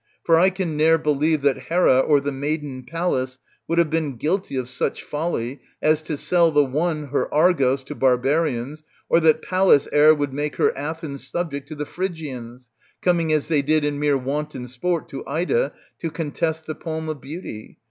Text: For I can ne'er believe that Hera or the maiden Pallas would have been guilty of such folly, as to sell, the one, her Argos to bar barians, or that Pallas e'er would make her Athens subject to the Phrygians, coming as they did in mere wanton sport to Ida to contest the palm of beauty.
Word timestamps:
For 0.23 0.39
I 0.39 0.49
can 0.49 0.75
ne'er 0.75 0.97
believe 0.97 1.43
that 1.43 1.67
Hera 1.69 1.99
or 1.99 2.19
the 2.19 2.31
maiden 2.31 2.81
Pallas 2.83 3.37
would 3.67 3.77
have 3.77 3.91
been 3.91 4.15
guilty 4.15 4.55
of 4.55 4.67
such 4.67 5.03
folly, 5.03 5.59
as 5.79 6.01
to 6.01 6.17
sell, 6.17 6.49
the 6.49 6.65
one, 6.65 7.09
her 7.09 7.31
Argos 7.31 7.83
to 7.83 7.93
bar 7.93 8.17
barians, 8.17 8.81
or 9.09 9.19
that 9.19 9.43
Pallas 9.43 9.87
e'er 9.93 10.15
would 10.15 10.33
make 10.33 10.55
her 10.55 10.75
Athens 10.75 11.27
subject 11.27 11.67
to 11.67 11.75
the 11.75 11.85
Phrygians, 11.85 12.71
coming 13.03 13.31
as 13.31 13.47
they 13.47 13.61
did 13.61 13.85
in 13.85 13.99
mere 13.99 14.17
wanton 14.17 14.67
sport 14.67 15.07
to 15.09 15.23
Ida 15.27 15.71
to 15.99 16.09
contest 16.09 16.65
the 16.65 16.73
palm 16.73 17.07
of 17.07 17.21
beauty. 17.21 17.77